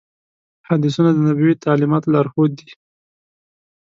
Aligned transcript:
حدیثونه 0.67 1.09
د 1.13 1.17
نبوي 1.27 1.53
تعلیماتو 1.65 2.11
لارښود 2.13 2.51
دي. 2.59 2.69